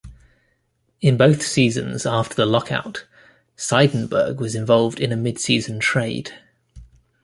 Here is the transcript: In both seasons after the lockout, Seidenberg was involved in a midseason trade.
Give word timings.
In 0.99 1.15
both 1.15 1.45
seasons 1.45 2.07
after 2.07 2.33
the 2.33 2.47
lockout, 2.47 3.05
Seidenberg 3.55 4.37
was 4.37 4.55
involved 4.55 4.99
in 4.99 5.11
a 5.11 5.15
midseason 5.15 5.79
trade. 5.79 6.33